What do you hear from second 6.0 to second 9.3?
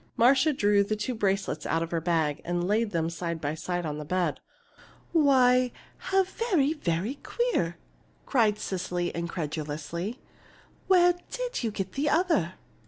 very, very queer!" cried Cecily,